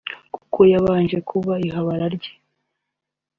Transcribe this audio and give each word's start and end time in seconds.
kuko 0.35 0.59
yabanje 0.71 1.17
kuba 1.29 1.53
ihabara 1.67 2.05
rye 2.15 2.31